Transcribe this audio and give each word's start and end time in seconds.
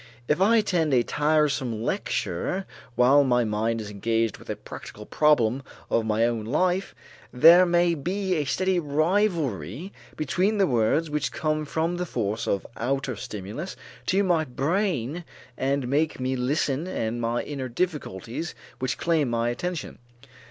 If 0.27 0.41
I 0.41 0.57
attend 0.57 0.95
a 0.95 1.03
tiresome 1.03 1.83
lecture 1.83 2.65
while 2.95 3.23
my 3.23 3.43
mind 3.43 3.79
is 3.81 3.91
engaged 3.91 4.39
with 4.39 4.49
a 4.49 4.55
practical 4.55 5.05
problem 5.05 5.61
of 5.91 6.07
my 6.07 6.25
own 6.25 6.43
life, 6.43 6.95
there 7.31 7.67
may 7.67 7.93
be 7.93 8.33
a 8.33 8.45
steady 8.45 8.79
rivalry 8.79 9.93
between 10.17 10.57
the 10.57 10.65
words 10.65 11.11
which 11.11 11.31
come 11.31 11.59
with 11.69 11.97
the 11.99 12.07
force 12.07 12.47
of 12.47 12.65
outer 12.77 13.15
stimulus 13.15 13.75
to 14.07 14.23
my 14.23 14.43
brain 14.43 15.23
and 15.55 15.87
make 15.87 16.19
me 16.19 16.35
listen 16.35 16.87
and 16.87 17.21
my 17.21 17.43
inner 17.43 17.69
difficulties 17.69 18.55
which 18.79 18.97
claim 18.97 19.29
my 19.29 19.49
attention. 19.49 19.99